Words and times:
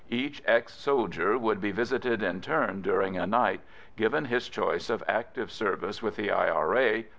Each 0.09 0.41
ex 0.47 0.73
soldier 0.73 1.37
would 1.37 1.61
be 1.61 1.69
visited 1.71 2.23
in 2.23 2.41
turn 2.41 2.81
during 2.81 3.17
a 3.17 3.27
night, 3.27 3.61
given 3.95 4.25
his 4.25 4.49
choice 4.49 4.89
of 4.89 5.03
active 5.07 5.51
service 5.51 6.01
with 6.01 6.15
the 6.15 6.31
I.R.A. 6.31 7.05